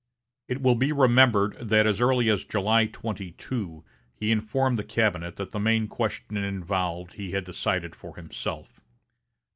It 0.47 0.63
will 0.63 0.73
be 0.73 0.91
remembered 0.91 1.57
that 1.59 1.85
as 1.85 2.01
early 2.01 2.27
as 2.27 2.43
July 2.43 2.87
22, 2.87 3.85
he 4.15 4.31
informed 4.31 4.79
the 4.79 4.83
cabinet 4.83 5.35
that 5.35 5.51
the 5.51 5.59
main 5.59 5.87
question 5.87 6.37
involved 6.37 7.13
he 7.13 7.33
had 7.33 7.43
decided 7.43 7.95
for 7.95 8.15
himself. 8.15 8.81